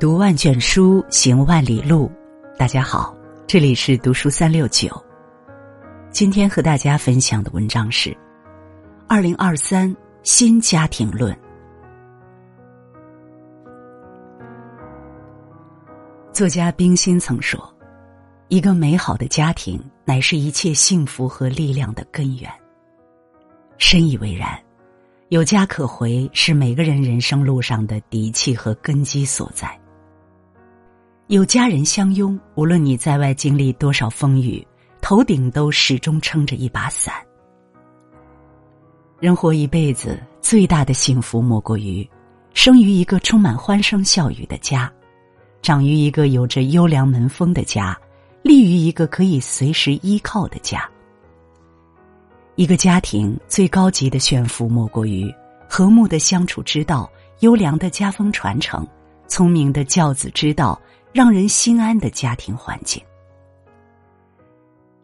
[0.00, 2.08] 读万卷书，行万里路。
[2.56, 3.12] 大家好，
[3.48, 4.88] 这里是读书三六九。
[6.12, 8.10] 今天和大家分享的文章是
[9.08, 9.92] 《二零二三
[10.22, 11.34] 新家庭论》。
[16.32, 17.60] 作家冰心曾说
[18.46, 22.48] ：“一个美好的家庭，乃是一切幸福和力量的根源。”
[23.78, 24.56] 深以为然。
[25.30, 29.76] 有家可回，是每个人人生路上的底气和根基所在。
[31.28, 34.66] 有家人相拥，无论你在外经历多少风雨，
[35.02, 37.12] 头顶都始终撑着一把伞。
[39.20, 42.08] 人活一辈子，最大的幸福莫过于
[42.54, 44.90] 生于一个充满欢声笑语的家，
[45.60, 47.94] 长于一个有着优良门风的家，
[48.40, 50.88] 立于一个可以随时依靠的家。
[52.54, 55.30] 一个家庭最高级的炫富，莫过于
[55.68, 57.06] 和睦的相处之道、
[57.40, 58.88] 优良的家风传承、
[59.26, 60.80] 聪明的教子之道。
[61.18, 63.02] 让人心安的家庭环境。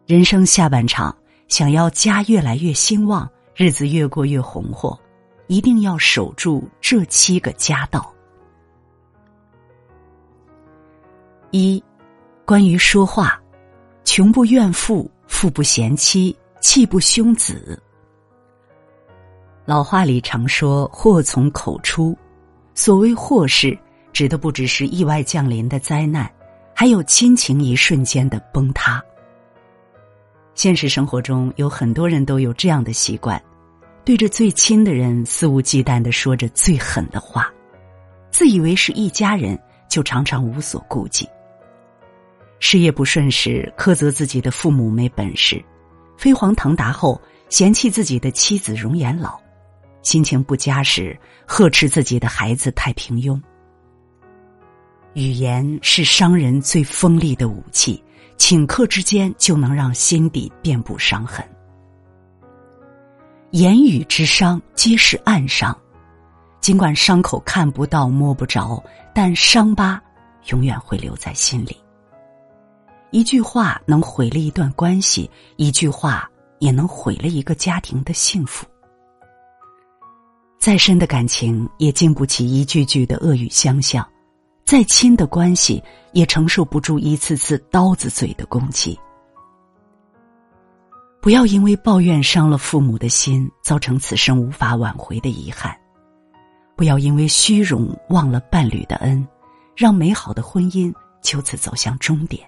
[0.05, 1.13] 人生下半场，
[1.49, 4.97] 想要家越来越兴旺，日子越过越红火，
[5.47, 8.13] 一定要守住这七个家道。
[11.51, 11.83] 一，
[12.45, 13.37] 关于说话，
[14.05, 17.77] 穷不怨妇，富不嫌妻，气不凶子。
[19.65, 22.17] 老话里常说“祸从口出”，
[22.73, 23.77] 所谓祸事。
[24.15, 26.31] 指的不只是意外降临的灾难，
[26.73, 29.03] 还有亲情一瞬间的崩塌。
[30.53, 33.43] 现实生活中有很多人都有这样的习惯，
[34.05, 37.53] 对着最亲的人肆无忌惮的说着最狠的话，
[38.31, 41.27] 自以为是一家人，就常常无所顾忌。
[42.61, 45.61] 事业不顺时苛责自己的父母没本事，
[46.17, 49.37] 飞黄腾达后嫌弃自己的妻子容颜老，
[50.03, 53.37] 心情不佳时呵斥自己的孩子太平庸。
[55.15, 58.03] 语言是伤人最锋利的武器，
[58.37, 61.41] 顷刻之间就能让心底遍布伤痕。
[63.51, 65.73] 言语之伤皆是暗伤，
[66.59, 68.83] 尽管伤口看不到摸不着，
[69.13, 70.03] 但伤疤
[70.47, 71.77] 永远会留在心里。
[73.11, 78.65] 一句话能毁了一段关系，一句话也能毁了一个家庭的幸福。
[80.59, 84.05] 再深的感情也经不起一句句的恶语相向。
[84.65, 85.81] 再亲的关系
[86.11, 88.99] 也承受不住一次次刀子嘴的攻击。
[91.21, 95.71] 不要因为抱怨伤了父母的心，造成此生无法挽回的遗憾；
[96.75, 99.27] 不要因为虚荣忘了伴侣的恩，
[99.75, 102.43] 让美好的婚姻就此走向终点；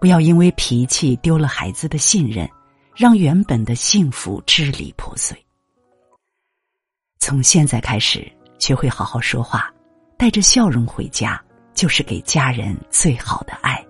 [0.00, 2.48] 不要因为脾气丢了孩子的信任，
[2.96, 5.36] 让原本的幸福支离破碎。
[7.18, 9.70] 从现在开始，学会好好说话。
[10.16, 11.42] 带着笑容回家，
[11.74, 13.84] 就是给家人最好的爱。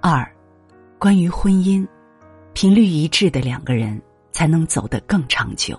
[0.00, 0.26] 二，
[0.98, 1.86] 关于婚姻，
[2.52, 4.00] 频率一致的两个人
[4.32, 5.78] 才能走得更长久。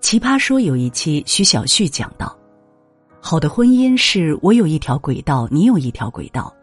[0.00, 2.36] 奇葩说有一期，徐小旭讲到，
[3.20, 6.54] 好的婚姻是我有一条轨道，你有一条轨道，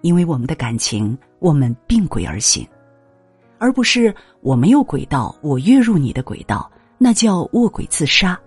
[0.00, 2.66] 因为我们的感情，我们并轨而行，
[3.58, 6.68] 而不是我没有轨道，我跃入你的轨道。
[6.98, 8.38] 那叫卧轨自杀。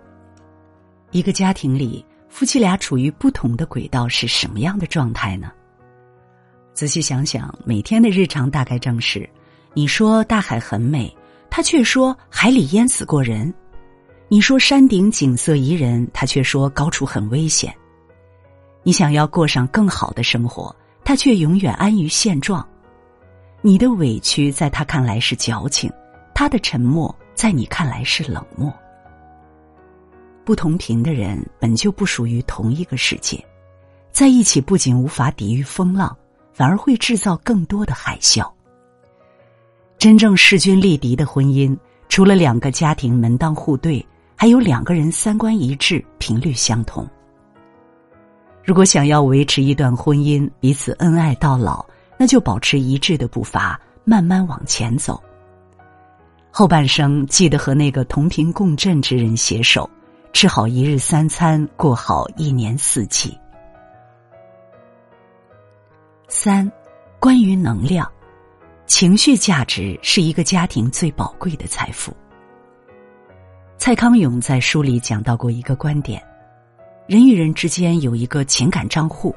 [1.12, 5.52] 一个家庭里，夫妻俩处于不同的轨道是什么样的状态呢？
[6.74, 9.30] 仔细想想，每天的日常大概正是：
[9.74, 11.14] 你说大海很美，
[11.50, 13.52] 他却说海里淹死过人；
[14.30, 17.70] 你说山顶景色宜人，他却说高处很危险；
[18.84, 20.74] 你想要过上更好的生活，
[21.04, 22.66] 他却永远安于现状。
[23.62, 25.92] 你的委屈在他看来是矫情，
[26.34, 27.14] 他的沉默。
[27.42, 28.72] 在你看来是冷漠。
[30.46, 33.44] 不同频的人本就不属于同一个世界，
[34.12, 36.16] 在一起不仅无法抵御风浪，
[36.54, 38.48] 反而会制造更多的海啸。
[39.98, 41.76] 真正势均力敌的婚姻，
[42.10, 44.06] 除了两个家庭门当户对，
[44.36, 47.10] 还有两个人三观一致、频率相同。
[48.64, 51.84] 如果想要维持一段婚姻，彼此恩爱到老，
[52.20, 55.20] 那就保持一致的步伐，慢慢往前走。
[56.54, 59.90] 后半生记得和那个同频共振之人携手，
[60.34, 63.38] 吃好一日三餐，过好一年四季。
[66.28, 66.70] 三，
[67.22, 68.10] 关于能量，
[68.86, 72.14] 情绪价值是一个家庭最宝贵的财富。
[73.78, 76.22] 蔡康永在书里讲到过一个观点：
[77.08, 79.34] 人与人之间有一个情感账户，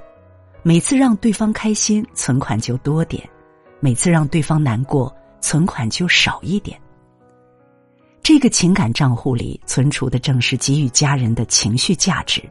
[0.64, 3.22] 每次让对方开心，存款就多点；
[3.78, 6.76] 每次让对方难过，存款就少一点。
[8.24, 12.42] 这个情感账户里存储的正是给予家人的情绪价值，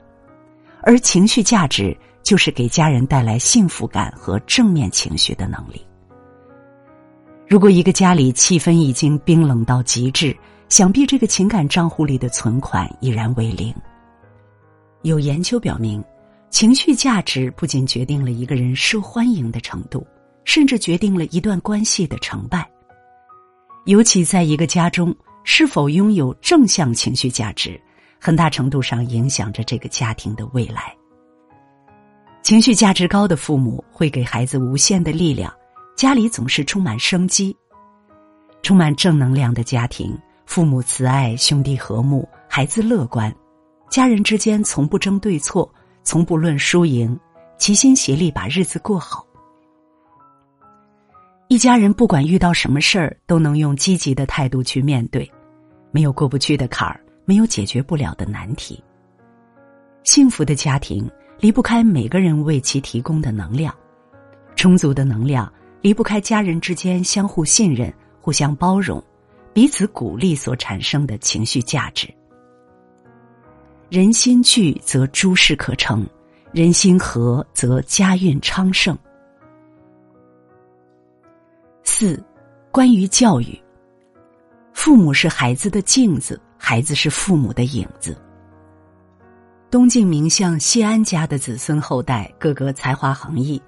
[0.83, 5.83] 而情绪价值就是给家人带来幸福感和正面情绪的能力。
[7.47, 10.37] 如果一个家里气氛已经冰冷到极致，
[10.69, 13.73] 想必这个情感账户里的存款已然为零。
[15.01, 16.03] 有研究表明，
[16.51, 20.05] 情绪价值不仅决定了一个人受欢迎的程度，
[20.45, 22.69] 甚至决定了一段关系的成败。
[23.85, 25.11] 尤其在一个家中。
[25.43, 27.79] 是否拥有正向情绪价值，
[28.19, 30.95] 很大程度上影响着这个家庭的未来。
[32.41, 35.53] 情绪价值高的父母会给孩子无限的力量，
[35.95, 37.55] 家里总是充满生机。
[38.61, 43.33] 充满正能量的家庭，父母慈爱，兄弟和睦，孩子乐观，
[43.89, 45.69] 家人之间从不争对错，
[46.03, 47.17] 从不论输赢，
[47.57, 49.25] 齐心协力把日子过好。
[51.53, 55.31] 一家人不管遇到什么事儿，都能用积极的态度去面对，
[55.91, 58.83] 没有过不去的坎儿，没有解决不了的难题。
[60.03, 61.07] 幸福的家庭
[61.39, 63.71] 离不开每个人为其提供的能量，
[64.55, 68.99] 充足的能量离不开家人之间相互信任、互相包容、
[69.53, 72.11] 彼此鼓励所产生的情绪价值。
[73.91, 76.03] 人心聚则诸事可成，
[76.51, 78.97] 人心和则家运昌盛。
[82.03, 82.21] 四，
[82.69, 83.57] 关于教育，
[84.73, 88.21] 父母是孩子的镜子，孩子是父母的影子。
[89.71, 93.61] 东晋名相谢安家的子孙后代个个才华横溢，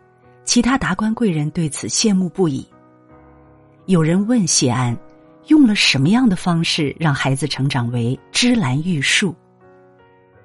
[0.43, 2.67] 其他达官贵人对此羡慕不已。
[3.85, 4.93] 有人问谢安，
[5.47, 9.33] 用了什么样的方式让孩子成长为芝兰玉树？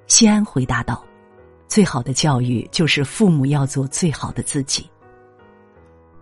[0.07, 1.05] 谢安回答道
[1.67, 4.89] ：“最好的教育就是父母要做最好的自己。”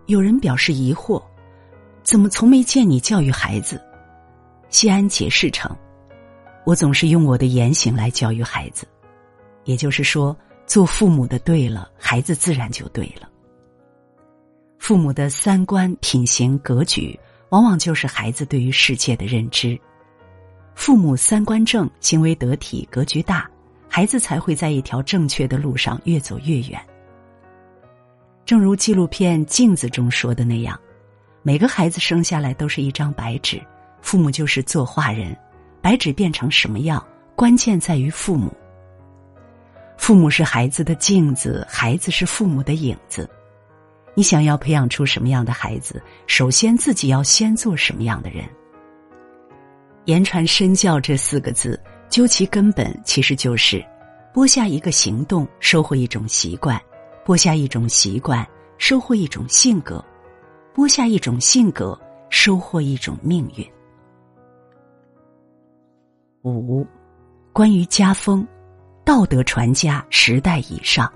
[0.06, 1.22] 有人表示疑惑。
[2.02, 3.80] 怎么从没见你教育孩子？
[4.68, 5.70] 西安解释称
[6.64, 8.86] ：“我总是用我的言行来教育孩子，
[9.64, 10.36] 也就是说，
[10.66, 13.28] 做父母的对了，孩子自然就对了。
[14.78, 17.18] 父母的三观、品行、格局，
[17.50, 19.78] 往往就是孩子对于世界的认知。
[20.74, 23.48] 父母三观正，行为得体，格局大，
[23.88, 26.80] 孩子才会在一条正确的路上越走越远。
[28.46, 30.80] 正如纪录片《镜子》中说的那样。”
[31.42, 33.60] 每个孩子生下来都是一张白纸，
[34.02, 35.34] 父母就是作画人，
[35.80, 37.02] 白纸变成什么样，
[37.34, 38.52] 关键在于父母。
[39.96, 43.28] 父母是孩子的镜子，孩子是父母的影子。
[44.14, 48.44] 你想要培养出什么样的孩子，首先自己要先做什么样的人。
[50.04, 53.82] 言传身教这四个字，究其根本，其实就是
[54.34, 56.78] 播下一个行动，收获一种习惯；
[57.24, 58.46] 播下一种习惯，
[58.76, 60.04] 收获一种性格。
[60.72, 63.66] 播下一种性格，收获一种命运。
[66.42, 66.86] 五，
[67.52, 68.46] 关于家风，
[69.04, 71.12] 道德传家十代以上。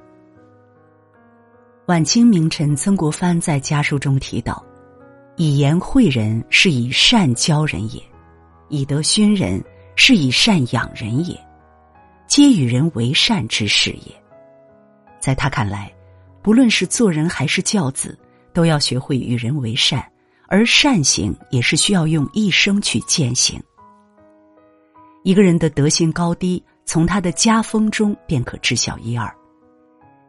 [1.86, 4.62] 晚清名臣曾国藩在家书中提到
[5.36, 8.02] ：“以言诲人，是以善教人也；
[8.68, 9.62] 以德熏人，
[9.94, 11.38] 是以善养人也。
[12.26, 14.12] 皆与人为善之事也。”
[15.20, 15.92] 在他看来，
[16.42, 18.18] 不论是做人还是教子。
[18.54, 20.02] 都要学会与人为善，
[20.48, 23.60] 而善行也是需要用一生去践行。
[25.24, 29.30] 一个人的德行高低，从他的家风中便可知晓一二。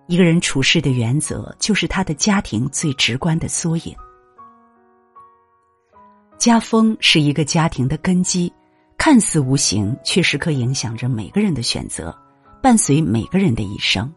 [0.07, 3.95] 一个人处事的原则，就是他的家庭最直观的缩影。
[6.37, 8.51] 家风是一个家庭的根基，
[8.97, 12.15] 看似无形，却时刻影响着每个人的选择，
[12.61, 14.11] 伴随每个人的一生。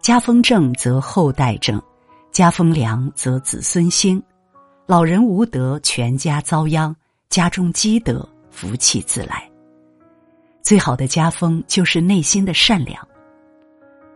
[0.00, 1.82] 家风正，则后代正。
[2.36, 4.22] 家风良则子孙兴，
[4.84, 6.94] 老人无德，全家遭殃；
[7.30, 9.50] 家中积德，福气自来。
[10.60, 13.02] 最好的家风就是内心的善良。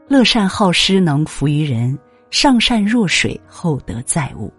[0.07, 1.99] 乐善好施能福于人，
[2.31, 4.53] 上善若水，厚德载物。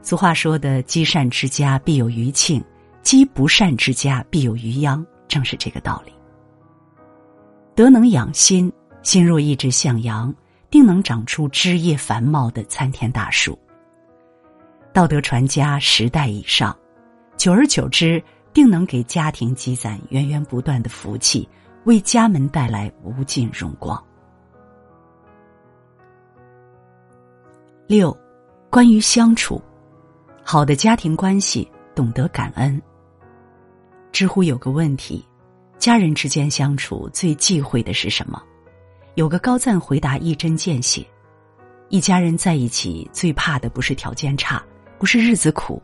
[0.00, 2.64] 俗话说的“积善之家必有余庆，
[3.02, 6.12] 积不善之家必有余殃”，正是这个道理。
[7.74, 8.72] 德能养心，
[9.02, 10.34] 心若一直向阳。
[10.70, 13.58] 定能长出枝叶繁茂的参天大树。
[14.92, 16.76] 道德传家十代以上，
[17.36, 18.22] 久而久之，
[18.52, 21.48] 定能给家庭积攒源源不断的福气，
[21.84, 24.02] 为家门带来无尽荣光。
[27.86, 28.14] 六，
[28.68, 29.62] 关于相处，
[30.42, 32.80] 好的家庭关系，懂得感恩。
[34.12, 35.24] 知乎有个问题：
[35.78, 38.42] 家人之间相处最忌讳的是什么？
[39.18, 41.04] 有个高赞回答一针见血：
[41.88, 44.64] 一家人在一起最怕的不是条件差，
[44.96, 45.82] 不是日子苦，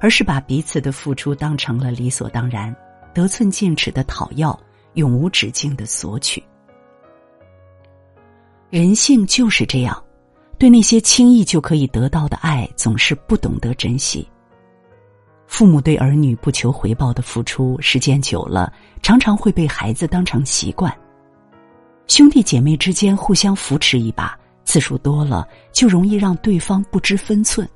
[0.00, 2.74] 而是把彼此的付出当成了理所当然，
[3.14, 4.58] 得寸进尺的讨要，
[4.94, 6.42] 永无止境的索取。
[8.70, 9.96] 人性就是这样，
[10.58, 14.28] 对那些轻易就可以得到的爱，总是不懂得珍惜。
[15.46, 20.92] 父母对儿女不求回报的付出，时间久了，常常会被孩子当成习惯。
[22.08, 27.68] 兄弟姐妹之间互相扶持一把，次数多了，就容易让对方不知分寸。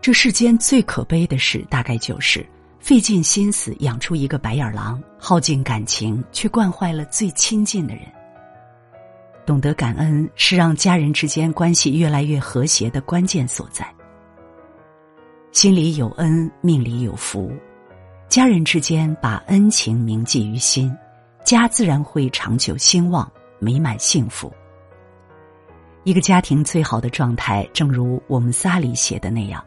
[0.00, 2.44] 这世间最可悲的事，大概就是
[2.80, 8.04] 费尽心思养出一个白眼狼，耗尽感情，却惯坏了最亲近的人。
[9.44, 13.86] 懂得感恩，是让家人之间关系越来越和谐的关键所在。
[15.52, 17.52] 心里有恩，命里有福。
[18.28, 20.90] 家人之间把恩情铭记于心，
[21.44, 24.52] 家自然会长久兴旺、美满幸福。
[26.04, 29.62] 一个家庭最好的状态，正如我们仨里写的那样：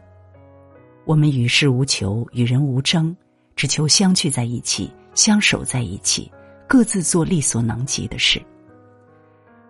[1.04, 3.14] 我们与世无求，与人无争，
[3.54, 6.30] 只求相聚在一起，相守在一起，
[6.66, 8.42] 各自做力所能及的事。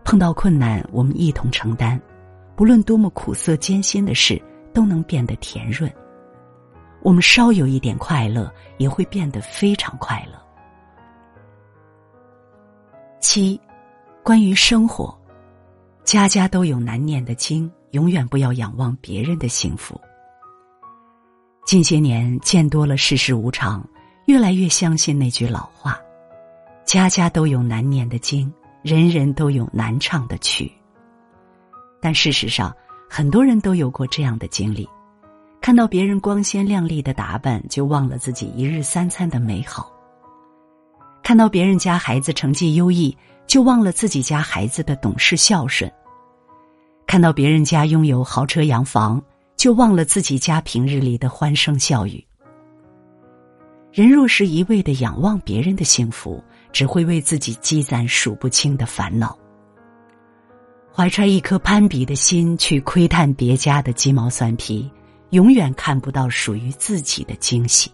[0.05, 2.01] 碰到困难，我们一同承担，
[2.55, 4.41] 不论多么苦涩艰辛的事，
[4.73, 5.93] 都能变得甜润。
[7.03, 10.46] 我们稍有一点快乐，也会变得非常快乐。
[13.21, 13.59] 七，
[14.23, 15.17] 关于生活，
[16.05, 20.01] 家家都有难念的经，永远不要仰望别人的幸福。
[21.65, 23.85] 近些年见多了世事无常，
[24.27, 25.99] 越来越相信那句老话：
[26.85, 30.71] 家家都有难念的经，人人都有难唱的曲。
[32.01, 32.73] 但事实上，
[33.09, 34.89] 很多人都有过这样的经历。
[35.61, 39.91] 看到别人光鲜亮丽的打扮，就忘了自己一日三餐的美好；
[41.27, 43.19] 看到别人家孩子成绩优异，
[43.49, 45.91] 就忘了自己家孩子的懂事孝顺；
[47.05, 49.21] 看到别人家拥有豪车洋房，
[49.57, 52.25] 就忘了自己家平日里的欢声笑语。
[53.91, 56.41] 人若是一味的仰望别人的幸福，
[56.71, 59.37] 只会为自己积攒数不清的烦恼。
[60.95, 64.89] 怀揣一颗攀比的心去窥探别家的鸡毛蒜皮。
[65.31, 67.91] 永远看不到属于自己的惊喜。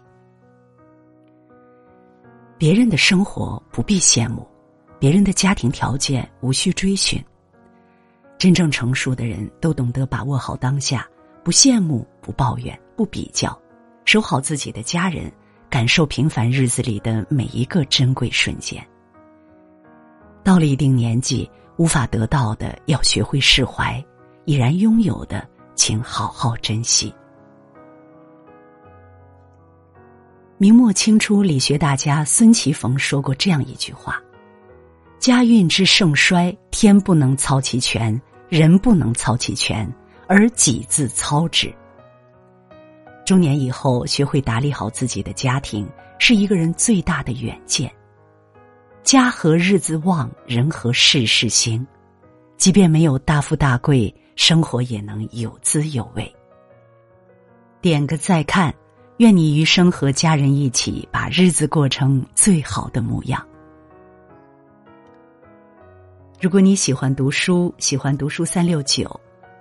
[2.62, 4.46] 别人的生活不必羡慕，
[5.00, 7.20] 别人的家庭条件无需追寻。
[8.38, 11.04] 真正成熟的人都懂得把握好当下，
[11.42, 13.60] 不羡慕，不抱怨，不比较，
[14.04, 15.28] 守好自己的家人，
[15.68, 18.80] 感受平凡日子里的每一个珍贵瞬间。
[20.44, 24.00] 到了一定年纪，无法得到的要学会释怀，
[24.44, 27.12] 已然拥有的，请好好珍惜。
[30.62, 34.22] 明末清初理学大家孙其逢说过这样一句话
[35.18, 39.92] ：“家运之盛衰，天不能操其权，人不能操其权，
[40.28, 41.68] 而己自操之。”
[43.26, 45.84] 中年以后，学会打理好自己的家庭，
[46.20, 47.92] 是一个人最大的远见。
[49.02, 51.84] 家和日子旺，人和事事兴。
[52.56, 56.32] 即便没有大富大贵，生活也能有滋有味。
[57.80, 58.72] 点个再看。
[59.22, 63.40] 愿你余生和家人一起把日子过成最好的模样。
[66.40, 69.08] 如果你喜欢读书，喜欢读书三六九，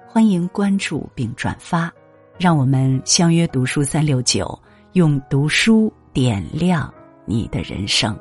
[0.08, 1.94] 欢迎关注并转发，
[2.39, 4.60] 让我们相约读书三六九，
[4.94, 6.91] 用读书点亮
[7.24, 8.18] 你的人生。